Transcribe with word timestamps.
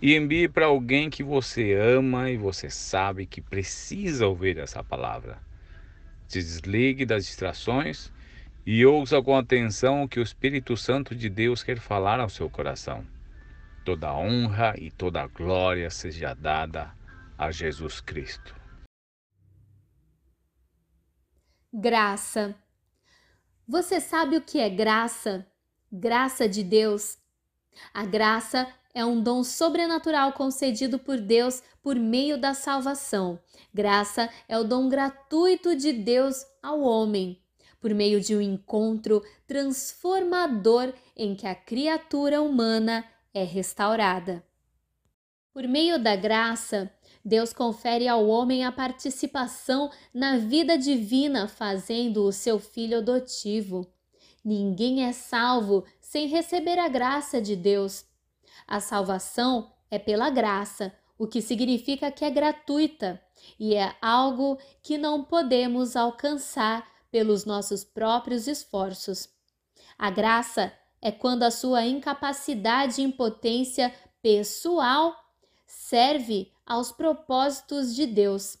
e 0.00 0.14
envie 0.14 0.48
para 0.48 0.66
alguém 0.66 1.10
que 1.10 1.22
você 1.22 1.74
ama 1.74 2.30
e 2.30 2.36
você 2.36 2.70
sabe 2.70 3.26
que 3.26 3.40
precisa 3.40 4.26
ouvir 4.26 4.58
essa 4.58 4.82
palavra. 4.82 5.38
Se 6.28 6.38
desligue 6.40 7.04
das 7.04 7.26
distrações 7.26 8.12
e 8.64 8.84
ouça 8.86 9.20
com 9.22 9.36
atenção 9.36 10.02
o 10.02 10.08
que 10.08 10.20
o 10.20 10.22
Espírito 10.22 10.76
Santo 10.76 11.14
de 11.14 11.28
Deus 11.28 11.62
quer 11.62 11.78
falar 11.78 12.20
ao 12.20 12.28
seu 12.28 12.48
coração. 12.48 13.04
Toda 13.84 14.14
honra 14.14 14.74
e 14.78 14.90
toda 14.90 15.26
glória 15.26 15.90
seja 15.90 16.34
dada 16.34 16.92
a 17.36 17.50
Jesus 17.50 18.00
Cristo. 18.00 18.54
Graça. 21.72 22.54
Você 23.66 24.00
sabe 24.00 24.36
o 24.36 24.42
que 24.42 24.58
é 24.60 24.68
graça? 24.68 25.46
Graça 25.90 26.48
de 26.48 26.62
Deus. 26.62 27.18
A 27.92 28.04
graça 28.04 28.66
é 28.98 29.04
um 29.04 29.22
dom 29.22 29.44
sobrenatural 29.44 30.32
concedido 30.32 30.98
por 30.98 31.20
Deus 31.20 31.62
por 31.80 31.94
meio 31.94 32.36
da 32.36 32.52
salvação. 32.52 33.38
Graça 33.72 34.28
é 34.48 34.58
o 34.58 34.64
dom 34.64 34.88
gratuito 34.88 35.76
de 35.76 35.92
Deus 35.92 36.44
ao 36.60 36.80
homem, 36.80 37.40
por 37.80 37.94
meio 37.94 38.20
de 38.20 38.34
um 38.34 38.40
encontro 38.40 39.22
transformador 39.46 40.92
em 41.16 41.36
que 41.36 41.46
a 41.46 41.54
criatura 41.54 42.42
humana 42.42 43.04
é 43.32 43.44
restaurada. 43.44 44.44
Por 45.52 45.68
meio 45.68 46.02
da 46.02 46.16
graça, 46.16 46.90
Deus 47.24 47.52
confere 47.52 48.08
ao 48.08 48.26
homem 48.26 48.64
a 48.64 48.72
participação 48.72 49.92
na 50.12 50.38
vida 50.38 50.76
divina, 50.76 51.46
fazendo 51.46 52.24
o 52.24 52.32
seu 52.32 52.58
filho 52.58 52.98
adotivo. 52.98 53.86
Ninguém 54.44 55.04
é 55.04 55.12
salvo 55.12 55.84
sem 56.00 56.26
receber 56.26 56.80
a 56.80 56.88
graça 56.88 57.40
de 57.40 57.54
Deus. 57.54 58.07
A 58.66 58.80
salvação 58.80 59.72
é 59.90 59.98
pela 59.98 60.30
graça, 60.30 60.92
o 61.18 61.26
que 61.26 61.42
significa 61.42 62.10
que 62.10 62.24
é 62.24 62.30
gratuita 62.30 63.20
e 63.58 63.74
é 63.74 63.94
algo 64.00 64.58
que 64.82 64.96
não 64.96 65.24
podemos 65.24 65.96
alcançar 65.96 66.86
pelos 67.10 67.44
nossos 67.44 67.82
próprios 67.84 68.46
esforços. 68.46 69.28
A 69.98 70.10
graça 70.10 70.72
é 71.00 71.10
quando 71.10 71.42
a 71.42 71.50
sua 71.50 71.84
incapacidade 71.84 73.00
e 73.00 73.04
impotência 73.04 73.92
pessoal 74.22 75.16
serve 75.66 76.52
aos 76.64 76.92
propósitos 76.92 77.94
de 77.94 78.06
Deus. 78.06 78.58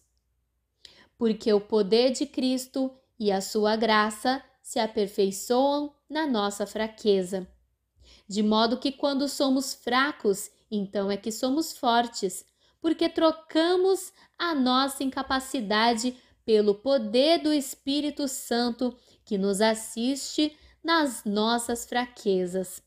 Porque 1.16 1.52
o 1.52 1.60
poder 1.60 2.10
de 2.10 2.26
Cristo 2.26 2.92
e 3.18 3.30
a 3.30 3.40
sua 3.40 3.76
graça 3.76 4.42
se 4.62 4.78
aperfeiçoam 4.78 5.94
na 6.08 6.26
nossa 6.26 6.66
fraqueza 6.66 7.48
de 8.28 8.42
modo 8.42 8.78
que 8.78 8.92
quando 8.92 9.28
somos 9.28 9.74
fracos, 9.74 10.50
então 10.70 11.10
é 11.10 11.16
que 11.16 11.32
somos 11.32 11.76
fortes, 11.76 12.44
porque 12.80 13.08
trocamos 13.08 14.12
a 14.38 14.54
nossa 14.54 15.02
incapacidade 15.02 16.16
pelo 16.44 16.74
poder 16.74 17.42
do 17.42 17.52
Espírito 17.52 18.26
Santo 18.28 18.96
que 19.24 19.36
nos 19.36 19.60
assiste 19.60 20.56
nas 20.82 21.24
nossas 21.24 21.84
fraquezas. 21.84 22.82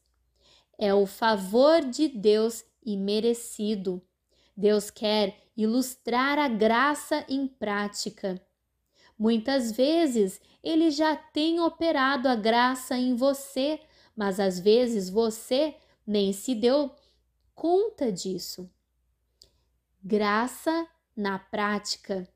É 0.77 0.93
o 0.93 1.05
favor 1.05 1.81
de 1.81 2.07
Deus 2.07 2.63
imerecido. 2.83 4.01
Deus 4.57 4.89
quer 4.89 5.37
ilustrar 5.55 6.39
a 6.39 6.47
graça 6.47 7.23
em 7.29 7.47
prática. 7.47 8.41
Muitas 9.17 9.71
vezes 9.71 10.41
ele 10.63 10.89
já 10.89 11.15
tem 11.15 11.59
operado 11.59 12.27
a 12.27 12.35
graça 12.35 12.97
em 12.97 13.15
você 13.15 13.79
mas 14.15 14.39
às 14.39 14.59
vezes 14.59 15.09
você 15.09 15.75
nem 16.05 16.33
se 16.33 16.53
deu 16.55 16.93
conta 17.55 18.11
disso. 18.11 18.69
Graça 20.03 20.87
na 21.15 21.37
prática. 21.37 22.27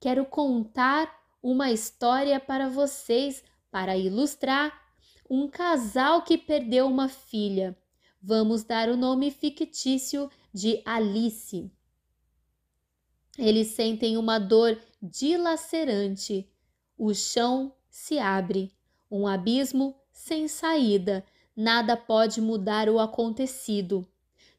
Quero 0.00 0.24
contar 0.24 1.12
uma 1.42 1.70
história 1.70 2.40
para 2.40 2.68
vocês 2.68 3.42
para 3.70 3.96
ilustrar 3.96 4.72
um 5.28 5.48
casal 5.48 6.22
que 6.22 6.36
perdeu 6.36 6.86
uma 6.86 7.08
filha. 7.08 7.76
Vamos 8.20 8.62
dar 8.64 8.88
o 8.88 8.96
nome 8.96 9.30
fictício 9.30 10.30
de 10.52 10.82
Alice. 10.84 11.70
Eles 13.38 13.68
sentem 13.68 14.16
uma 14.16 14.38
dor 14.38 14.78
dilacerante. 15.02 16.48
O 16.96 17.14
chão 17.14 17.74
se 17.88 18.18
abre, 18.18 18.72
um 19.10 19.26
abismo 19.26 19.96
sem 20.12 20.46
saída, 20.46 21.24
nada 21.56 21.96
pode 21.96 22.40
mudar 22.40 22.88
o 22.88 22.98
acontecido. 22.98 24.06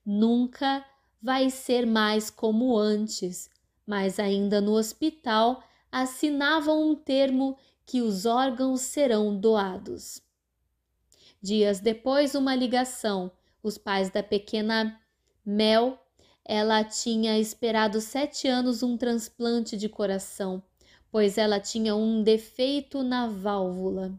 Nunca 0.06 0.84
vai 1.22 1.50
ser 1.50 1.86
mais 1.86 2.30
como 2.30 2.78
antes, 2.78 3.50
mas 3.86 4.19
ainda 4.19 4.59
no 4.59 4.74
hospital 4.74 5.63
assinavam 5.92 6.90
um 6.90 6.96
termo 6.96 7.58
que 7.86 8.02
os 8.02 8.25
órgãos 8.25 8.81
serão 8.81 9.38
doados. 9.38 10.22
Dias 11.42 11.80
depois, 11.80 12.36
uma 12.36 12.56
ligação. 12.56 13.31
Os 13.62 13.78
pais 13.78 14.09
da 14.09 14.24
pequena 14.24 15.00
Mel, 15.46 15.97
ela 16.44 16.84
tinha 16.84 17.38
esperado 17.38 18.02
sete 18.02 18.47
anos 18.47 18.84
um 18.84 18.97
transplante 18.97 19.78
de 19.78 19.88
coração, 19.88 20.63
pois 21.12 21.38
ela 21.38 21.59
tinha 21.59 21.96
um 21.96 22.24
defeito 22.24 23.03
na 23.03 23.28
válvula. 23.28 24.18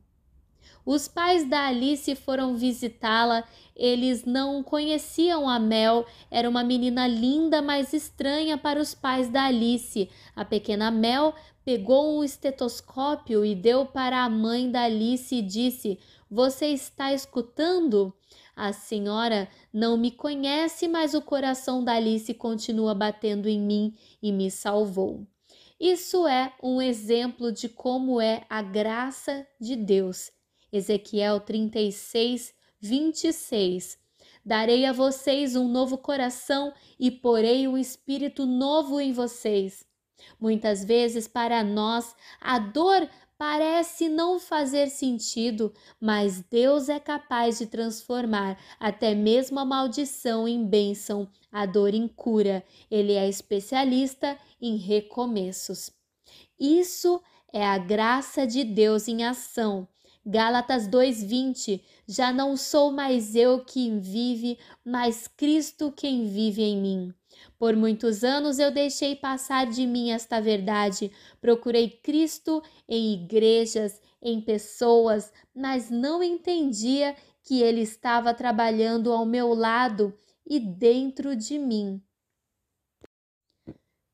Os 0.86 1.08
pais 1.08 1.48
da 1.48 1.66
Alice 1.66 2.14
foram 2.14 2.56
visitá-la. 2.56 3.44
Eles 3.74 4.24
não 4.24 4.62
conheciam 4.62 5.48
a 5.48 5.58
Mel. 5.58 6.04
Era 6.30 6.48
uma 6.48 6.62
menina 6.62 7.06
linda, 7.06 7.62
mas 7.62 7.92
estranha 7.92 8.58
para 8.58 8.80
os 8.80 8.94
pais 8.94 9.30
da 9.30 9.44
Alice. 9.44 10.10
A 10.36 10.44
pequena 10.44 10.90
Mel 10.90 11.34
pegou 11.64 12.18
um 12.18 12.22
estetoscópio 12.22 13.44
e 13.44 13.54
deu 13.54 13.86
para 13.86 14.22
a 14.22 14.28
mãe 14.28 14.70
da 14.70 14.82
Alice 14.82 15.34
e 15.34 15.40
disse: 15.40 15.98
Você 16.30 16.66
está 16.66 17.14
escutando? 17.14 18.12
A 18.54 18.72
senhora 18.72 19.48
não 19.72 19.96
me 19.96 20.10
conhece, 20.10 20.86
mas 20.86 21.14
o 21.14 21.22
coração 21.22 21.82
da 21.82 21.94
Alice 21.94 22.32
continua 22.34 22.94
batendo 22.94 23.48
em 23.48 23.58
mim 23.58 23.94
e 24.22 24.30
me 24.30 24.50
salvou. 24.50 25.26
Isso 25.80 26.26
é 26.26 26.52
um 26.62 26.80
exemplo 26.80 27.50
de 27.50 27.68
como 27.68 28.20
é 28.20 28.44
a 28.48 28.62
graça 28.62 29.46
de 29.60 29.74
Deus. 29.74 30.30
Ezequiel 30.74 31.38
36, 31.38 32.52
26. 32.80 33.96
Darei 34.44 34.84
a 34.84 34.92
vocês 34.92 35.54
um 35.54 35.68
novo 35.68 35.96
coração 35.96 36.74
e 36.98 37.12
porei 37.12 37.68
um 37.68 37.78
espírito 37.78 38.44
novo 38.44 39.00
em 39.00 39.12
vocês. 39.12 39.84
Muitas 40.40 40.84
vezes, 40.84 41.28
para 41.28 41.62
nós, 41.62 42.12
a 42.40 42.58
dor 42.58 43.08
parece 43.38 44.08
não 44.08 44.40
fazer 44.40 44.88
sentido, 44.88 45.72
mas 46.00 46.40
Deus 46.50 46.88
é 46.88 46.98
capaz 46.98 47.58
de 47.58 47.66
transformar 47.66 48.58
até 48.80 49.14
mesmo 49.14 49.60
a 49.60 49.64
maldição 49.64 50.48
em 50.48 50.66
bênção, 50.66 51.28
a 51.52 51.66
dor 51.66 51.94
em 51.94 52.08
cura. 52.08 52.64
Ele 52.90 53.12
é 53.12 53.28
especialista 53.28 54.36
em 54.60 54.76
recomeços. 54.76 55.92
Isso 56.58 57.22
é 57.52 57.64
a 57.64 57.78
graça 57.78 58.44
de 58.44 58.64
Deus 58.64 59.06
em 59.06 59.24
ação. 59.24 59.86
Gálatas 60.26 60.86
2:20 60.88 61.82
Já 62.08 62.32
não 62.32 62.56
sou 62.56 62.90
mais 62.90 63.34
eu 63.36 63.62
quem 63.64 64.00
vive, 64.00 64.58
mas 64.84 65.28
Cristo 65.28 65.92
quem 65.94 66.26
vive 66.26 66.62
em 66.62 66.80
mim. 66.80 67.14
Por 67.58 67.76
muitos 67.76 68.24
anos 68.24 68.58
eu 68.58 68.70
deixei 68.70 69.14
passar 69.14 69.66
de 69.66 69.86
mim 69.86 70.10
esta 70.10 70.40
verdade. 70.40 71.10
Procurei 71.40 71.90
Cristo 71.90 72.62
em 72.88 73.12
igrejas, 73.12 74.00
em 74.22 74.40
pessoas, 74.40 75.30
mas 75.54 75.90
não 75.90 76.22
entendia 76.22 77.14
que 77.42 77.60
ele 77.60 77.82
estava 77.82 78.32
trabalhando 78.32 79.12
ao 79.12 79.26
meu 79.26 79.52
lado 79.52 80.14
e 80.46 80.58
dentro 80.58 81.36
de 81.36 81.58
mim. 81.58 82.02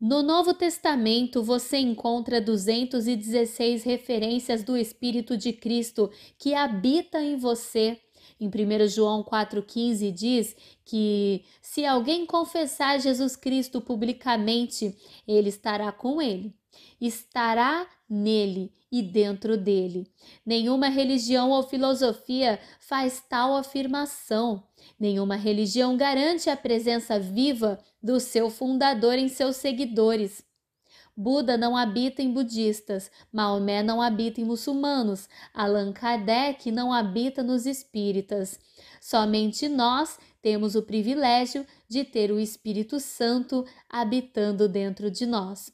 No 0.00 0.22
Novo 0.22 0.54
Testamento 0.54 1.42
você 1.42 1.76
encontra 1.76 2.40
216 2.40 3.84
referências 3.84 4.62
do 4.62 4.74
Espírito 4.74 5.36
de 5.36 5.52
Cristo 5.52 6.10
que 6.38 6.54
habita 6.54 7.22
em 7.22 7.36
você. 7.36 8.00
Em 8.40 8.48
1 8.48 8.88
João 8.88 9.22
4,15 9.22 10.10
diz 10.10 10.56
que 10.86 11.44
se 11.60 11.84
alguém 11.84 12.24
confessar 12.24 12.98
Jesus 12.98 13.36
Cristo 13.36 13.82
publicamente, 13.82 14.96
ele 15.28 15.50
estará 15.50 15.92
com 15.92 16.22
ele, 16.22 16.54
estará 16.98 17.86
nele 18.10 18.72
e 18.90 19.00
dentro 19.00 19.56
dele. 19.56 20.10
Nenhuma 20.44 20.88
religião 20.88 21.50
ou 21.50 21.62
filosofia 21.62 22.58
faz 22.80 23.22
tal 23.28 23.56
afirmação. 23.56 24.64
Nenhuma 24.98 25.36
religião 25.36 25.96
garante 25.96 26.50
a 26.50 26.56
presença 26.56 27.20
viva 27.20 27.78
do 28.02 28.18
seu 28.18 28.50
fundador 28.50 29.14
em 29.14 29.28
seus 29.28 29.56
seguidores. 29.56 30.42
Buda 31.16 31.56
não 31.56 31.76
habita 31.76 32.22
em 32.22 32.32
budistas, 32.32 33.10
Maomé 33.30 33.82
não 33.82 34.00
habita 34.00 34.40
em 34.40 34.44
muçulmanos, 34.44 35.28
Allan 35.52 35.92
Kardec 35.92 36.72
não 36.72 36.92
habita 36.92 37.42
nos 37.42 37.66
espíritas. 37.66 38.58
Somente 39.00 39.68
nós 39.68 40.18
temos 40.40 40.74
o 40.74 40.82
privilégio 40.82 41.66
de 41.86 42.04
ter 42.04 42.30
o 42.30 42.40
Espírito 42.40 42.98
Santo 42.98 43.66
habitando 43.88 44.66
dentro 44.68 45.10
de 45.10 45.26
nós. 45.26 45.70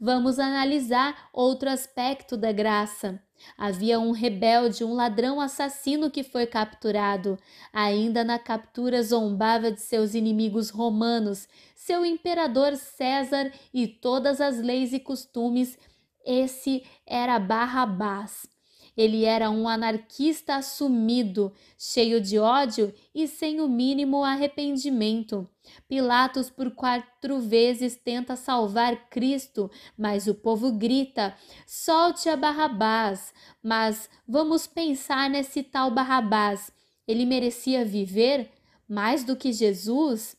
Vamos 0.00 0.38
analisar 0.38 1.28
outro 1.32 1.68
aspecto 1.70 2.36
da 2.36 2.52
graça. 2.52 3.20
Havia 3.56 4.00
um 4.00 4.12
rebelde, 4.12 4.84
um 4.84 4.94
ladrão 4.94 5.40
assassino 5.40 6.10
que 6.10 6.22
foi 6.22 6.46
capturado. 6.46 7.38
Ainda 7.72 8.24
na 8.24 8.38
captura 8.38 9.02
zombava 9.02 9.70
de 9.70 9.80
seus 9.80 10.14
inimigos 10.14 10.70
romanos, 10.70 11.48
seu 11.74 12.04
imperador 12.04 12.76
César 12.76 13.52
e 13.72 13.86
todas 13.86 14.40
as 14.40 14.58
leis 14.58 14.92
e 14.92 15.00
costumes. 15.00 15.78
Esse 16.24 16.82
era 17.06 17.38
Barrabás. 17.38 18.55
Ele 18.96 19.24
era 19.24 19.50
um 19.50 19.68
anarquista 19.68 20.56
assumido, 20.56 21.52
cheio 21.76 22.20
de 22.20 22.38
ódio 22.38 22.94
e 23.14 23.28
sem 23.28 23.60
o 23.60 23.68
mínimo 23.68 24.24
arrependimento. 24.24 25.46
Pilatos 25.86 26.48
por 26.48 26.70
quatro 26.70 27.40
vezes 27.40 27.94
tenta 27.96 28.36
salvar 28.36 29.10
Cristo, 29.10 29.70
mas 29.98 30.26
o 30.26 30.34
povo 30.34 30.72
grita: 30.72 31.36
solte 31.66 32.28
a 32.28 32.36
Barrabás. 32.36 33.34
Mas 33.62 34.08
vamos 34.26 34.66
pensar 34.66 35.28
nesse 35.28 35.62
tal 35.62 35.90
Barrabás. 35.90 36.72
Ele 37.06 37.26
merecia 37.26 37.84
viver 37.84 38.50
mais 38.88 39.24
do 39.24 39.36
que 39.36 39.52
Jesus? 39.52 40.36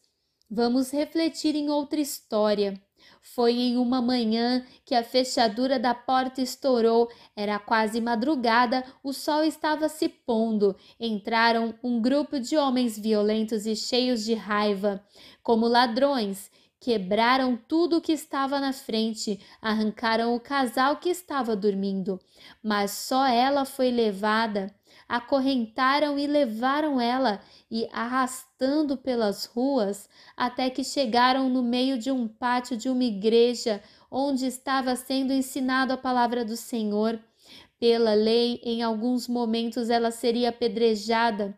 Vamos 0.50 0.92
refletir 0.92 1.56
em 1.56 1.69
outra 1.69 2.00
história. 2.00 2.81
Foi 3.33 3.53
em 3.53 3.77
uma 3.77 4.01
manhã 4.01 4.65
que 4.83 4.95
a 4.95 5.03
fechadura 5.03 5.77
da 5.77 5.94
porta 5.94 6.41
estourou. 6.41 7.09
Era 7.35 7.59
quase 7.59 8.01
madrugada, 8.01 8.83
o 9.03 9.13
sol 9.13 9.44
estava 9.44 9.89
se 9.89 10.09
pondo. 10.09 10.75
Entraram 11.00 11.75
um 11.83 12.01
grupo 12.01 12.39
de 12.39 12.57
homens 12.57 12.97
violentos 12.97 13.65
e 13.65 13.75
cheios 13.75 14.24
de 14.24 14.33
raiva, 14.33 15.03
como 15.44 15.68
ladrões. 15.68 16.50
Quebraram 16.79 17.57
tudo 17.68 17.97
o 17.97 18.01
que 18.01 18.12
estava 18.12 18.59
na 18.59 18.71
frente, 18.71 19.39
arrancaram 19.62 20.35
o 20.35 20.39
casal 20.39 20.97
que 20.97 21.09
estava 21.09 21.56
dormindo, 21.56 22.19
mas 22.63 22.91
só 22.91 23.25
ela 23.25 23.65
foi 23.65 23.91
levada 23.91 24.73
acorrentaram 25.07 26.18
e 26.19 26.27
levaram 26.27 27.00
ela 27.00 27.42
e 27.69 27.88
arrastando 27.92 28.98
pelas 28.98 29.45
ruas 29.45 30.09
até 30.36 30.69
que 30.69 30.83
chegaram 30.83 31.50
no 31.50 31.63
meio 31.63 31.98
de 31.98 32.12
um 32.12 32.27
pátio 32.27 32.75
de 32.75 32.89
uma 32.89 33.04
igreja 33.04 33.81
onde 34.12 34.45
estava 34.45 34.95
sendo 34.95 35.31
ensinado 35.31 35.94
a 35.94 35.98
palavra 35.98 36.44
do 36.44 36.56
Senhor. 36.56 37.19
Pela 37.80 38.13
lei, 38.13 38.59
em 38.63 38.81
alguns 38.81 39.27
momentos 39.27 39.89
ela 39.89 40.12
seria 40.12 40.50
apedrejada 40.50 41.57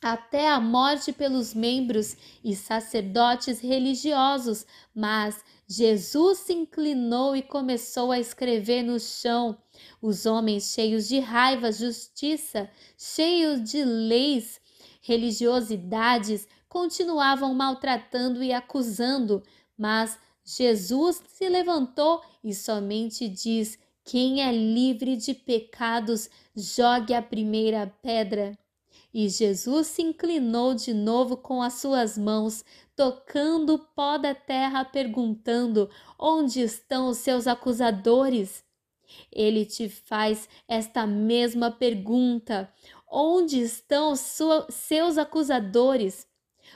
até 0.00 0.48
a 0.48 0.60
morte 0.60 1.12
pelos 1.12 1.54
membros 1.54 2.16
e 2.44 2.54
sacerdotes 2.54 3.60
religiosos, 3.60 4.64
mas 4.94 5.42
Jesus 5.66 6.38
se 6.38 6.52
inclinou 6.52 7.36
e 7.36 7.42
começou 7.42 8.12
a 8.12 8.18
escrever 8.18 8.82
no 8.82 8.98
chão. 8.98 9.58
Os 10.00 10.24
homens 10.24 10.72
cheios 10.72 11.08
de 11.08 11.18
raiva, 11.18 11.72
justiça, 11.72 12.70
cheios 12.96 13.62
de 13.62 13.84
leis, 13.84 14.60
religiosidades, 15.00 16.46
continuavam 16.68 17.54
maltratando 17.54 18.42
e 18.42 18.52
acusando, 18.52 19.42
mas 19.76 20.18
Jesus 20.44 21.22
se 21.26 21.48
levantou 21.48 22.22
e 22.42 22.54
somente 22.54 23.28
diz: 23.28 23.78
Quem 24.04 24.42
é 24.42 24.52
livre 24.52 25.16
de 25.16 25.34
pecados, 25.34 26.30
jogue 26.54 27.12
a 27.12 27.20
primeira 27.20 27.86
pedra. 28.02 28.58
E 29.12 29.28
Jesus 29.28 29.86
se 29.86 30.02
inclinou 30.02 30.74
de 30.74 30.92
novo 30.92 31.36
com 31.36 31.62
as 31.62 31.74
suas 31.74 32.18
mãos, 32.18 32.64
tocando 32.94 33.74
o 33.74 33.78
pó 33.78 34.18
da 34.18 34.34
terra, 34.34 34.84
perguntando: 34.84 35.88
Onde 36.18 36.60
estão 36.60 37.08
os 37.08 37.18
seus 37.18 37.46
acusadores? 37.46 38.64
Ele 39.32 39.64
te 39.64 39.88
faz 39.88 40.48
esta 40.68 41.06
mesma 41.06 41.70
pergunta: 41.70 42.72
Onde 43.10 43.60
estão 43.60 44.14
seus 44.14 45.16
acusadores? 45.16 46.26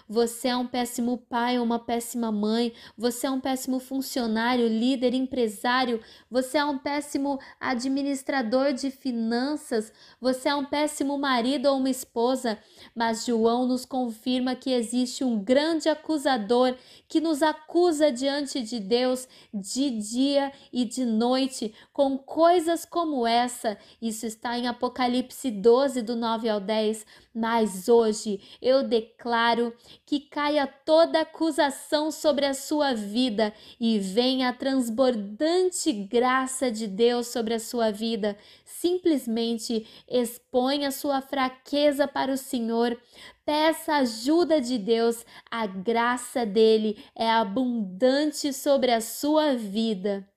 Você 0.08 0.48
é 0.48 0.56
um 0.56 0.66
péssimo 0.66 1.18
pai 1.18 1.58
ou 1.58 1.64
uma 1.64 1.78
péssima 1.78 2.30
mãe, 2.30 2.72
você 2.96 3.26
é 3.26 3.30
um 3.30 3.40
péssimo 3.40 3.78
funcionário, 3.78 4.68
líder, 4.68 5.14
empresário, 5.14 6.00
você 6.30 6.58
é 6.58 6.64
um 6.64 6.78
péssimo 6.78 7.38
administrador 7.60 8.72
de 8.72 8.90
finanças, 8.90 9.92
você 10.20 10.48
é 10.48 10.54
um 10.54 10.64
péssimo 10.64 11.18
marido 11.18 11.66
ou 11.66 11.78
uma 11.78 11.90
esposa, 11.90 12.58
mas 12.94 13.24
João 13.24 13.66
nos 13.66 13.84
confirma 13.84 14.54
que 14.54 14.70
existe 14.70 15.24
um 15.24 15.38
grande 15.38 15.88
acusador 15.88 16.76
que 17.08 17.20
nos 17.20 17.42
acusa 17.42 18.10
diante 18.10 18.60
de 18.62 18.80
Deus 18.80 19.28
de 19.52 19.90
dia 19.90 20.52
e 20.72 20.84
de 20.84 21.04
noite 21.04 21.74
com 21.92 22.16
coisas 22.16 22.84
como 22.84 23.26
essa. 23.26 23.76
Isso 24.00 24.26
está 24.26 24.58
em 24.58 24.66
Apocalipse 24.66 25.50
12, 25.50 26.02
do 26.02 26.16
9 26.16 26.48
ao 26.48 26.60
10. 26.60 27.04
Mas 27.34 27.88
hoje 27.88 28.40
eu 28.60 28.82
declaro 28.82 29.74
que 30.04 30.20
caia 30.20 30.66
toda 30.66 31.20
acusação 31.20 32.10
sobre 32.10 32.46
a 32.46 32.54
sua 32.54 32.94
vida 32.94 33.52
e 33.80 33.98
venha 33.98 34.48
a 34.48 34.52
transbordante 34.52 35.92
graça 35.92 36.70
de 36.70 36.86
Deus 36.86 37.28
sobre 37.28 37.54
a 37.54 37.60
sua 37.60 37.90
vida. 37.90 38.36
Simplesmente 38.64 39.86
exponha 40.08 40.90
sua 40.90 41.20
fraqueza 41.20 42.08
para 42.08 42.32
o 42.32 42.36
Senhor. 42.36 43.00
Peça 43.44 43.94
ajuda 43.94 44.60
de 44.60 44.78
Deus, 44.78 45.24
a 45.50 45.66
graça 45.66 46.46
dele 46.46 47.04
é 47.14 47.28
abundante 47.28 48.52
sobre 48.52 48.92
a 48.92 49.00
sua 49.00 49.54
vida. 49.54 50.31